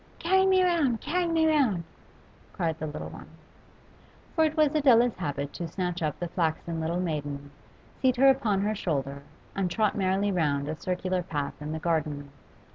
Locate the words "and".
9.55-9.69